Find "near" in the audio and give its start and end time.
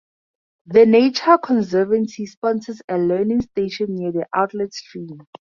3.93-4.11